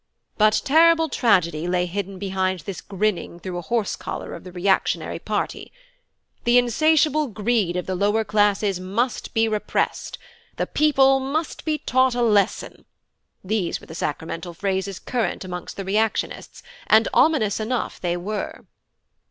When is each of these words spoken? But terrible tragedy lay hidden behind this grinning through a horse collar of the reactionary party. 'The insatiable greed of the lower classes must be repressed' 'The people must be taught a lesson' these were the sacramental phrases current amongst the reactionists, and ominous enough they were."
But 0.35 0.63
terrible 0.65 1.09
tragedy 1.09 1.67
lay 1.67 1.85
hidden 1.85 2.17
behind 2.17 2.61
this 2.61 2.81
grinning 2.81 3.39
through 3.39 3.59
a 3.59 3.61
horse 3.61 3.95
collar 3.95 4.33
of 4.33 4.43
the 4.43 4.51
reactionary 4.51 5.19
party. 5.19 5.71
'The 6.43 6.57
insatiable 6.57 7.27
greed 7.27 7.75
of 7.77 7.85
the 7.85 7.93
lower 7.93 8.23
classes 8.23 8.79
must 8.79 9.35
be 9.35 9.47
repressed' 9.47 10.17
'The 10.55 10.65
people 10.65 11.19
must 11.19 11.65
be 11.65 11.77
taught 11.77 12.15
a 12.15 12.23
lesson' 12.23 12.85
these 13.43 13.79
were 13.79 13.85
the 13.85 13.93
sacramental 13.93 14.55
phrases 14.55 14.97
current 14.97 15.45
amongst 15.45 15.77
the 15.77 15.85
reactionists, 15.85 16.63
and 16.87 17.07
ominous 17.13 17.59
enough 17.59 18.01
they 18.01 18.17
were." 18.17 18.65